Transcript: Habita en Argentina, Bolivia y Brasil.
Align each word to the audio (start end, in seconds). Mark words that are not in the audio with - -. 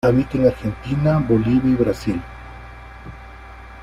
Habita 0.03 0.35
en 0.35 0.47
Argentina, 0.47 1.19
Bolivia 1.19 1.69
y 1.73 1.75
Brasil. 1.75 2.21